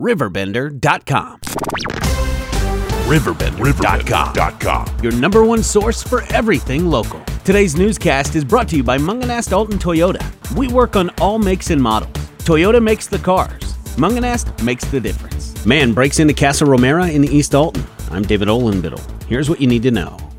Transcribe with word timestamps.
Riverbender.com. 0.00 1.40
Riverbender.com. 3.06 4.86
Your 5.02 5.12
number 5.12 5.44
one 5.44 5.62
source 5.62 6.02
for 6.02 6.22
everything 6.32 6.86
local. 6.86 7.22
Today's 7.44 7.76
newscast 7.76 8.34
is 8.34 8.42
brought 8.42 8.66
to 8.68 8.76
you 8.78 8.82
by 8.82 8.96
Mungenast 8.96 9.52
Alton 9.52 9.78
Toyota. 9.78 10.24
We 10.54 10.68
work 10.68 10.96
on 10.96 11.10
all 11.20 11.38
makes 11.38 11.68
and 11.68 11.82
models. 11.82 12.12
Toyota 12.38 12.82
makes 12.82 13.08
the 13.08 13.18
cars. 13.18 13.74
Mungenast 13.96 14.62
makes 14.64 14.86
the 14.86 15.00
difference. 15.00 15.66
Man 15.66 15.92
breaks 15.92 16.18
into 16.18 16.32
Casa 16.32 16.64
Romero 16.64 17.04
in 17.04 17.24
East 17.24 17.54
Alton. 17.54 17.84
I'm 18.10 18.22
David 18.22 18.48
Olenbittle. 18.48 19.24
Here's 19.24 19.50
what 19.50 19.60
you 19.60 19.66
need 19.66 19.82
to 19.82 19.90
know. 19.90 20.29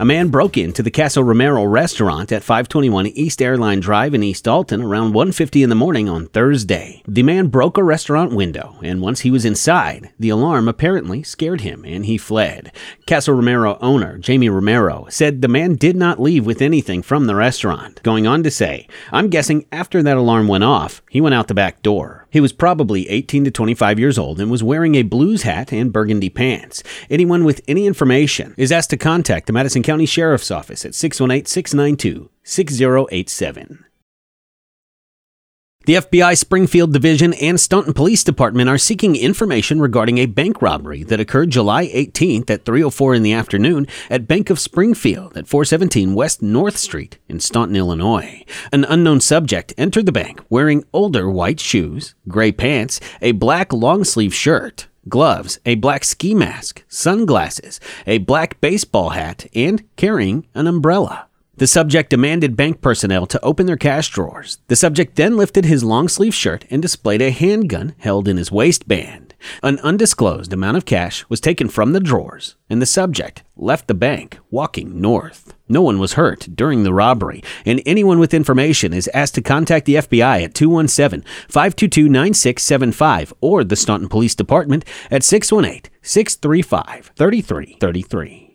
A 0.00 0.04
man 0.06 0.28
broke 0.28 0.56
into 0.56 0.82
the 0.82 0.90
Casa 0.90 1.22
Romero 1.22 1.62
restaurant 1.64 2.32
at 2.32 2.42
521 2.42 3.08
East 3.08 3.42
Airline 3.42 3.80
Drive 3.80 4.14
in 4.14 4.22
East 4.22 4.48
Alton 4.48 4.80
around 4.80 5.12
1:50 5.12 5.62
in 5.62 5.68
the 5.68 5.74
morning 5.74 6.08
on 6.08 6.24
Thursday. 6.28 7.02
The 7.06 7.22
man 7.22 7.48
broke 7.48 7.76
a 7.76 7.84
restaurant 7.84 8.32
window, 8.32 8.76
and 8.82 9.02
once 9.02 9.20
he 9.20 9.30
was 9.30 9.44
inside, 9.44 10.08
the 10.18 10.30
alarm 10.30 10.68
apparently 10.68 11.22
scared 11.22 11.60
him 11.60 11.84
and 11.86 12.06
he 12.06 12.16
fled. 12.16 12.72
Casa 13.06 13.34
Romero 13.34 13.76
owner 13.82 14.16
Jamie 14.16 14.48
Romero 14.48 15.04
said 15.10 15.42
the 15.42 15.48
man 15.48 15.74
did 15.74 15.96
not 15.96 16.18
leave 16.18 16.46
with 16.46 16.62
anything 16.62 17.02
from 17.02 17.26
the 17.26 17.34
restaurant, 17.34 18.02
going 18.02 18.26
on 18.26 18.42
to 18.42 18.50
say, 18.50 18.86
"I'm 19.12 19.28
guessing 19.28 19.66
after 19.70 20.02
that 20.02 20.16
alarm 20.16 20.48
went 20.48 20.64
off, 20.64 21.02
he 21.10 21.20
went 21.20 21.34
out 21.34 21.48
the 21.48 21.52
back 21.52 21.82
door." 21.82 22.19
He 22.30 22.40
was 22.40 22.52
probably 22.52 23.08
18 23.08 23.44
to 23.44 23.50
25 23.50 23.98
years 23.98 24.18
old 24.18 24.40
and 24.40 24.50
was 24.50 24.62
wearing 24.62 24.94
a 24.94 25.02
blues 25.02 25.42
hat 25.42 25.72
and 25.72 25.92
burgundy 25.92 26.30
pants. 26.30 26.82
Anyone 27.10 27.44
with 27.44 27.60
any 27.66 27.86
information 27.86 28.54
is 28.56 28.72
asked 28.72 28.90
to 28.90 28.96
contact 28.96 29.46
the 29.46 29.52
Madison 29.52 29.82
County 29.82 30.06
Sheriff's 30.06 30.50
Office 30.50 30.84
at 30.84 30.94
618 30.94 31.46
692 31.46 32.30
6087. 32.44 33.84
The 35.86 35.94
FBI 35.94 36.36
Springfield 36.36 36.92
Division 36.92 37.32
and 37.32 37.58
Staunton 37.58 37.94
Police 37.94 38.22
Department 38.22 38.68
are 38.68 38.76
seeking 38.76 39.16
information 39.16 39.80
regarding 39.80 40.18
a 40.18 40.26
bank 40.26 40.60
robbery 40.60 41.04
that 41.04 41.20
occurred 41.20 41.48
July 41.48 41.86
18th 41.86 42.50
at 42.50 42.66
3:04 42.66 43.14
in 43.14 43.22
the 43.22 43.32
afternoon 43.32 43.86
at 44.10 44.28
Bank 44.28 44.50
of 44.50 44.58
Springfield 44.60 45.38
at 45.38 45.48
417 45.48 46.12
West 46.12 46.42
North 46.42 46.76
Street 46.76 47.16
in 47.30 47.40
Staunton, 47.40 47.76
Illinois. 47.76 48.44
An 48.70 48.84
unknown 48.84 49.22
subject 49.22 49.72
entered 49.78 50.04
the 50.04 50.12
bank 50.12 50.42
wearing 50.50 50.84
older 50.92 51.30
white 51.30 51.60
shoes, 51.60 52.14
gray 52.28 52.52
pants, 52.52 53.00
a 53.22 53.32
black 53.32 53.72
long-sleeve 53.72 54.34
shirt, 54.34 54.86
gloves, 55.08 55.60
a 55.64 55.76
black 55.76 56.04
ski 56.04 56.34
mask, 56.34 56.84
sunglasses, 56.88 57.80
a 58.06 58.18
black 58.18 58.60
baseball 58.60 59.08
hat, 59.10 59.46
and 59.54 59.82
carrying 59.96 60.46
an 60.54 60.66
umbrella. 60.66 61.29
The 61.60 61.66
subject 61.66 62.08
demanded 62.08 62.56
bank 62.56 62.80
personnel 62.80 63.26
to 63.26 63.44
open 63.44 63.66
their 63.66 63.76
cash 63.76 64.08
drawers. 64.08 64.56
The 64.68 64.76
subject 64.76 65.16
then 65.16 65.36
lifted 65.36 65.66
his 65.66 65.84
long 65.84 66.08
sleeve 66.08 66.32
shirt 66.34 66.64
and 66.70 66.80
displayed 66.80 67.20
a 67.20 67.30
handgun 67.30 67.94
held 67.98 68.28
in 68.28 68.38
his 68.38 68.50
waistband. 68.50 69.34
An 69.62 69.78
undisclosed 69.80 70.54
amount 70.54 70.78
of 70.78 70.86
cash 70.86 71.28
was 71.28 71.38
taken 71.38 71.68
from 71.68 71.92
the 71.92 72.00
drawers, 72.00 72.56
and 72.70 72.80
the 72.80 72.86
subject 72.86 73.42
left 73.56 73.88
the 73.88 73.94
bank 73.94 74.38
walking 74.50 75.02
north. 75.02 75.52
No 75.68 75.82
one 75.82 75.98
was 75.98 76.14
hurt 76.14 76.48
during 76.54 76.82
the 76.82 76.94
robbery, 76.94 77.42
and 77.66 77.82
anyone 77.84 78.18
with 78.18 78.32
information 78.32 78.94
is 78.94 79.10
asked 79.12 79.34
to 79.34 79.42
contact 79.42 79.84
the 79.84 79.96
FBI 79.96 80.42
at 80.42 80.54
217 80.54 81.26
522 81.50 82.08
9675 82.08 83.34
or 83.42 83.64
the 83.64 83.76
Staunton 83.76 84.08
Police 84.08 84.34
Department 84.34 84.82
at 85.10 85.22
618 85.22 85.92
635 86.00 87.10
3333. 87.14 88.49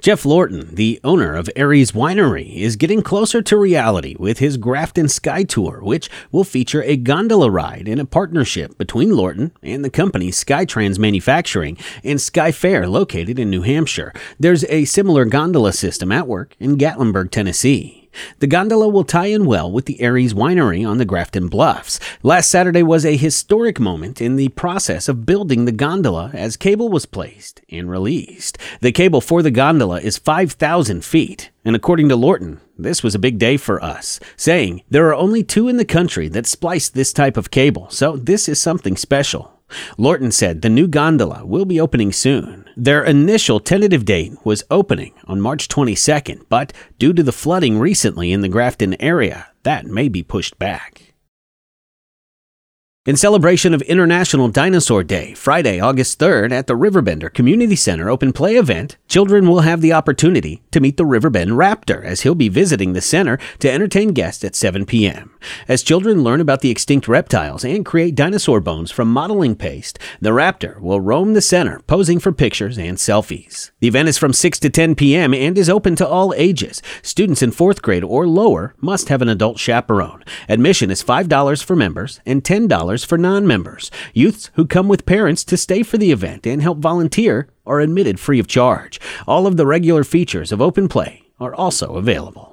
Jeff 0.00 0.24
Lorton, 0.24 0.74
the 0.74 0.98
owner 1.04 1.34
of 1.34 1.50
Aerie's 1.54 1.92
Winery, 1.92 2.56
is 2.56 2.76
getting 2.76 3.02
closer 3.02 3.42
to 3.42 3.56
reality 3.58 4.16
with 4.18 4.38
his 4.38 4.56
Grafton 4.56 5.08
Sky 5.08 5.44
Tour, 5.44 5.80
which 5.82 6.08
will 6.32 6.42
feature 6.42 6.82
a 6.82 6.96
gondola 6.96 7.50
ride 7.50 7.86
in 7.86 8.00
a 8.00 8.06
partnership 8.06 8.78
between 8.78 9.14
Lorton 9.14 9.52
and 9.62 9.84
the 9.84 9.90
company 9.90 10.30
Skytrans 10.30 10.98
Manufacturing 10.98 11.76
and 12.02 12.18
Sky 12.18 12.50
Fair 12.50 12.88
located 12.88 13.38
in 13.38 13.50
New 13.50 13.60
Hampshire. 13.60 14.14
There's 14.38 14.64
a 14.64 14.86
similar 14.86 15.26
gondola 15.26 15.74
system 15.74 16.10
at 16.10 16.26
work 16.26 16.56
in 16.58 16.78
Gatlinburg, 16.78 17.30
Tennessee. 17.30 17.99
The 18.38 18.46
gondola 18.46 18.88
will 18.88 19.04
tie 19.04 19.26
in 19.26 19.44
well 19.46 19.70
with 19.70 19.86
the 19.86 20.00
Aerie's 20.00 20.34
Winery 20.34 20.88
on 20.88 20.98
the 20.98 21.04
Grafton 21.04 21.48
Bluffs. 21.48 22.00
Last 22.22 22.50
Saturday 22.50 22.82
was 22.82 23.04
a 23.04 23.16
historic 23.16 23.78
moment 23.78 24.20
in 24.20 24.36
the 24.36 24.48
process 24.50 25.08
of 25.08 25.26
building 25.26 25.64
the 25.64 25.72
gondola 25.72 26.30
as 26.32 26.56
cable 26.56 26.88
was 26.88 27.06
placed 27.06 27.60
and 27.70 27.90
released. 27.90 28.58
The 28.80 28.92
cable 28.92 29.20
for 29.20 29.42
the 29.42 29.50
gondola 29.50 30.00
is 30.00 30.18
5,000 30.18 31.04
feet, 31.04 31.50
and 31.64 31.76
according 31.76 32.08
to 32.08 32.16
Lorton, 32.16 32.60
this 32.78 33.02
was 33.02 33.14
a 33.14 33.18
big 33.18 33.38
day 33.38 33.56
for 33.56 33.82
us, 33.82 34.20
saying 34.36 34.82
there 34.88 35.08
are 35.08 35.14
only 35.14 35.42
two 35.42 35.68
in 35.68 35.76
the 35.76 35.84
country 35.84 36.28
that 36.28 36.46
splice 36.46 36.88
this 36.88 37.12
type 37.12 37.36
of 37.36 37.50
cable, 37.50 37.90
so 37.90 38.16
this 38.16 38.48
is 38.48 38.60
something 38.60 38.96
special. 38.96 39.59
Lorton 39.98 40.30
said 40.32 40.62
the 40.62 40.68
new 40.68 40.88
gondola 40.88 41.44
will 41.44 41.64
be 41.64 41.80
opening 41.80 42.12
soon. 42.12 42.68
Their 42.76 43.04
initial 43.04 43.60
tentative 43.60 44.04
date 44.04 44.34
was 44.44 44.64
opening 44.70 45.14
on 45.24 45.40
March 45.40 45.68
22nd, 45.68 46.46
but 46.48 46.72
due 46.98 47.12
to 47.12 47.22
the 47.22 47.32
flooding 47.32 47.78
recently 47.78 48.32
in 48.32 48.40
the 48.40 48.48
Grafton 48.48 49.00
area, 49.00 49.48
that 49.62 49.86
may 49.86 50.08
be 50.08 50.22
pushed 50.22 50.58
back. 50.58 51.09
In 53.10 53.16
celebration 53.16 53.74
of 53.74 53.82
International 53.82 54.46
Dinosaur 54.46 55.02
Day, 55.02 55.34
Friday, 55.34 55.80
August 55.80 56.20
3rd, 56.20 56.52
at 56.52 56.68
the 56.68 56.76
Riverbender 56.76 57.34
Community 57.34 57.74
Center 57.74 58.08
Open 58.08 58.32
Play 58.32 58.54
event, 58.54 58.98
children 59.08 59.48
will 59.48 59.62
have 59.62 59.80
the 59.80 59.92
opportunity 59.92 60.62
to 60.70 60.78
meet 60.78 60.96
the 60.96 61.04
Riverbend 61.04 61.50
Raptor 61.50 62.04
as 62.04 62.20
he'll 62.20 62.36
be 62.36 62.48
visiting 62.48 62.92
the 62.92 63.00
center 63.00 63.36
to 63.58 63.68
entertain 63.68 64.10
guests 64.10 64.44
at 64.44 64.54
7 64.54 64.86
p.m. 64.86 65.32
As 65.66 65.82
children 65.82 66.22
learn 66.22 66.40
about 66.40 66.60
the 66.60 66.70
extinct 66.70 67.08
reptiles 67.08 67.64
and 67.64 67.84
create 67.84 68.14
dinosaur 68.14 68.60
bones 68.60 68.92
from 68.92 69.12
modeling 69.12 69.56
paste, 69.56 69.98
the 70.20 70.30
Raptor 70.30 70.80
will 70.80 71.00
roam 71.00 71.34
the 71.34 71.40
center, 71.40 71.80
posing 71.88 72.20
for 72.20 72.30
pictures 72.30 72.78
and 72.78 72.96
selfies. 72.96 73.72
The 73.80 73.88
event 73.88 74.08
is 74.08 74.18
from 74.18 74.32
6 74.32 74.60
to 74.60 74.70
10 74.70 74.94
p.m. 74.94 75.34
and 75.34 75.58
is 75.58 75.68
open 75.68 75.96
to 75.96 76.06
all 76.06 76.32
ages. 76.36 76.80
Students 77.02 77.42
in 77.42 77.50
fourth 77.50 77.82
grade 77.82 78.04
or 78.04 78.28
lower 78.28 78.76
must 78.80 79.08
have 79.08 79.20
an 79.20 79.28
adult 79.28 79.58
chaperone. 79.58 80.22
Admission 80.48 80.92
is 80.92 81.02
$5 81.02 81.64
for 81.64 81.74
members 81.74 82.20
and 82.24 82.44
$10 82.44 82.99
for 83.04 83.18
non 83.18 83.46
members. 83.46 83.90
Youths 84.14 84.50
who 84.54 84.66
come 84.66 84.88
with 84.88 85.06
parents 85.06 85.44
to 85.44 85.56
stay 85.56 85.82
for 85.82 85.98
the 85.98 86.12
event 86.12 86.46
and 86.46 86.62
help 86.62 86.78
volunteer 86.78 87.48
are 87.66 87.80
admitted 87.80 88.18
free 88.18 88.38
of 88.38 88.46
charge. 88.46 89.00
All 89.26 89.46
of 89.46 89.56
the 89.56 89.66
regular 89.66 90.04
features 90.04 90.52
of 90.52 90.60
Open 90.60 90.88
Play 90.88 91.22
are 91.38 91.54
also 91.54 91.96
available. 91.96 92.50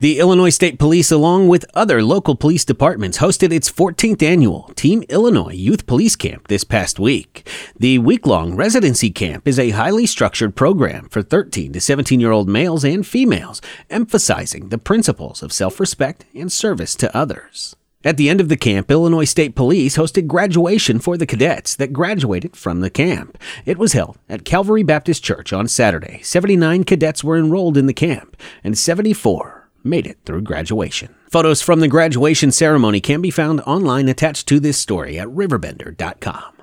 The 0.00 0.18
Illinois 0.18 0.50
State 0.50 0.78
Police, 0.78 1.10
along 1.10 1.48
with 1.48 1.64
other 1.72 2.02
local 2.02 2.34
police 2.34 2.64
departments, 2.64 3.18
hosted 3.18 3.52
its 3.52 3.70
14th 3.70 4.22
annual 4.22 4.70
Team 4.74 5.02
Illinois 5.08 5.54
Youth 5.54 5.86
Police 5.86 6.14
Camp 6.14 6.48
this 6.48 6.62
past 6.62 6.98
week. 6.98 7.48
The 7.78 8.00
week 8.00 8.26
long 8.26 8.54
residency 8.54 9.10
camp 9.10 9.48
is 9.48 9.58
a 9.58 9.70
highly 9.70 10.04
structured 10.04 10.56
program 10.56 11.08
for 11.08 11.22
13 11.22 11.72
to 11.72 11.80
17 11.80 12.20
year 12.20 12.32
old 12.32 12.48
males 12.50 12.84
and 12.84 13.06
females, 13.06 13.62
emphasizing 13.88 14.68
the 14.68 14.76
principles 14.76 15.42
of 15.42 15.54
self 15.54 15.80
respect 15.80 16.26
and 16.34 16.52
service 16.52 16.94
to 16.96 17.16
others. 17.16 17.76
At 18.04 18.18
the 18.18 18.28
end 18.28 18.40
of 18.40 18.50
the 18.50 18.56
camp, 18.56 18.90
Illinois 18.90 19.24
State 19.24 19.54
Police 19.54 19.96
hosted 19.96 20.26
graduation 20.26 20.98
for 20.98 21.16
the 21.16 21.24
cadets 21.24 21.74
that 21.76 21.94
graduated 21.94 22.54
from 22.54 22.80
the 22.80 22.90
camp. 22.90 23.38
It 23.64 23.78
was 23.78 23.94
held 23.94 24.18
at 24.28 24.44
Calvary 24.44 24.82
Baptist 24.82 25.24
Church 25.24 25.54
on 25.54 25.68
Saturday. 25.68 26.20
79 26.22 26.84
cadets 26.84 27.24
were 27.24 27.38
enrolled 27.38 27.78
in 27.78 27.86
the 27.86 27.94
camp, 27.94 28.36
and 28.62 28.76
74 28.76 29.70
made 29.82 30.06
it 30.06 30.18
through 30.26 30.42
graduation. 30.42 31.14
Photos 31.30 31.62
from 31.62 31.80
the 31.80 31.88
graduation 31.88 32.52
ceremony 32.52 33.00
can 33.00 33.22
be 33.22 33.30
found 33.30 33.62
online 33.62 34.08
attached 34.08 34.46
to 34.48 34.60
this 34.60 34.78
story 34.78 35.18
at 35.18 35.28
riverbender.com. 35.28 36.53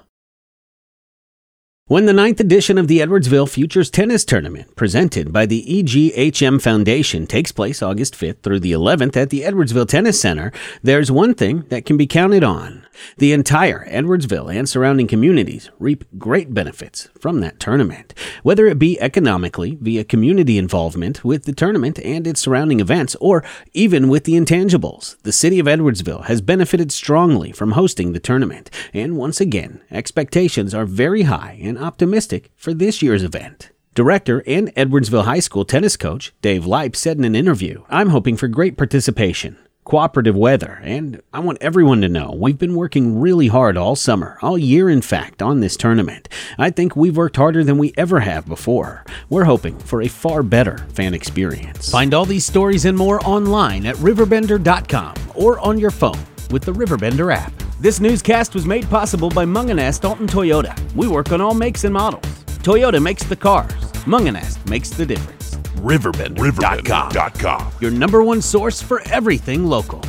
When 1.92 2.06
the 2.06 2.14
ninth 2.14 2.40
edition 2.40 2.78
of 2.78 2.88
the 2.88 3.00
Edwardsville 3.00 3.50
Futures 3.50 3.90
Tennis 3.90 4.24
Tournament, 4.24 4.78
presented 4.78 5.34
by 5.34 5.46
the 5.46 5.66
EGHM 5.68 6.62
Foundation, 6.62 7.28
takes 7.28 7.52
place 7.52 7.84
August 7.84 8.14
5th 8.14 8.44
through 8.44 8.62
the 8.62 8.72
11th 8.72 9.18
at 9.18 9.30
the 9.30 9.42
Edwardsville 9.42 9.90
Tennis 9.90 10.22
Center, 10.22 10.54
there's 10.82 11.12
one 11.12 11.34
thing 11.34 11.66
that 11.68 11.86
can 11.86 11.98
be 11.98 12.08
counted 12.08 12.46
on. 12.46 12.88
The 13.18 13.34
entire 13.34 13.86
Edwardsville 13.88 14.54
and 14.54 14.68
surrounding 14.68 15.08
communities 15.08 15.70
reap 15.80 16.06
great 16.18 16.54
benefits 16.54 17.10
from 17.20 17.40
that 17.42 17.60
tournament, 17.60 18.14
whether 18.44 18.68
it 18.68 18.80
be 18.80 19.00
economically 19.00 19.78
via 19.82 20.04
community 20.04 20.58
involvement 20.58 21.24
with 21.24 21.46
the 21.46 21.54
tournament 21.54 22.00
and 22.00 22.26
its 22.26 22.42
surrounding 22.42 22.80
events, 22.80 23.16
or 23.20 23.44
even 23.74 24.10
with 24.10 24.24
the 24.26 24.34
intangibles. 24.34 25.22
The 25.24 25.32
city 25.32 25.60
of 25.60 25.68
Edwardsville 25.68 26.26
has 26.26 26.42
benefited 26.42 26.92
strongly 26.92 27.52
from 27.52 27.72
hosting 27.72 28.14
the 28.14 28.20
tournament, 28.20 28.70
and 28.94 29.18
once 29.18 29.42
again, 29.42 29.82
expectations 29.92 30.74
are 30.74 30.86
very 30.86 31.24
high 31.24 31.60
and 31.62 31.78
optimistic 31.78 32.52
for 32.56 32.74
this 32.74 33.02
year's 33.02 33.24
event. 33.24 33.72
Director 33.94 34.42
and 34.48 34.74
Edwardsville 34.76 35.26
High 35.26 35.42
School 35.42 35.66
tennis 35.66 35.98
coach 35.98 36.34
Dave 36.42 36.66
Lipe 36.66 36.96
said 36.96 37.18
in 37.18 37.26
an 37.26 37.36
interview, 37.36 37.84
I'm 37.90 38.10
hoping 38.10 38.38
for 38.38 38.48
great 38.48 38.78
participation 38.78 39.58
cooperative 39.84 40.36
weather, 40.36 40.80
and 40.84 41.22
I 41.34 41.40
want 41.40 41.58
everyone 41.62 42.02
to 42.02 42.10
know 42.10 42.32
we've 42.32 42.58
been 42.58 42.76
working 42.76 43.20
really 43.20 43.48
hard 43.48 43.78
all 43.78 43.96
summer, 43.96 44.38
all 44.42 44.58
year 44.58 44.90
in 44.90 45.02
fact, 45.02 45.42
on 45.42 45.60
this 45.60 45.76
tournament. 45.76 46.30
I 46.58 46.70
think 46.70 46.96
we've 46.96 47.18
worked 47.18 47.38
harder 47.38 47.64
than 47.64 47.78
we 47.78 47.94
ever 47.98 48.20
have 48.20 48.48
before. 48.48 49.04
We're 49.30 49.46
hoping 49.46 49.78
for 49.80 50.02
a 50.02 50.08
far 50.08 50.44
better 50.44 50.78
fan 50.94 51.14
experience. 51.14 51.90
Find 51.90 52.14
all 52.14 52.26
these 52.26 52.46
stories 52.46 52.86
and 52.86 52.98
more 52.98 53.20
online 53.26 53.86
at 53.86 53.96
riverbender.com 53.98 55.16
or 55.36 55.60
on 55.60 55.78
your 55.78 55.92
phone 55.92 56.20
with 56.52 56.64
the 56.64 56.74
Riverbender 56.74 57.34
app. 57.34 57.54
This 57.80 58.00
newscast 58.00 58.54
was 58.54 58.66
made 58.66 58.88
possible 58.90 59.30
by 59.30 59.46
Mungenast 59.46 60.08
Alton 60.08 60.28
Toyota. 60.28 60.78
We 60.94 61.08
work 61.08 61.32
on 61.32 61.42
all 61.42 61.56
makes 61.56 61.84
and 61.84 61.94
models. 61.94 62.26
Toyota 62.62 63.02
makes 63.02 63.24
the 63.24 63.36
cars. 63.36 63.72
Mungenast 64.06 64.64
makes 64.70 64.92
the 64.92 65.06
difference. 65.06 65.41
Riverbender.com. 65.78 67.72
Your 67.80 67.92
number 67.92 68.24
one 68.24 68.42
source 68.42 68.82
for 68.82 69.02
everything 69.10 69.66
local. 69.66 70.02